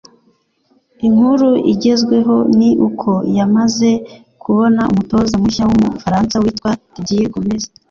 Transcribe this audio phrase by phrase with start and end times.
[1.07, 3.89] inkuru igezweho ni uko yamaze
[4.41, 7.63] kubona umutoza mushya w’umufaransa witwa Didier Gomez